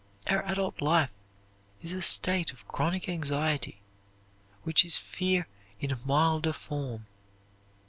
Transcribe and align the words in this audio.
Our 0.25 0.43
adult 0.47 0.81
life 0.81 1.11
is 1.83 1.91
a 1.93 2.01
state 2.01 2.51
of 2.51 2.67
chronic 2.67 3.07
anxiety, 3.07 3.83
which 4.63 4.83
is 4.83 4.97
fear 4.97 5.47
in 5.79 5.91
a 5.91 5.99
milder 6.05 6.53
form. 6.53 7.05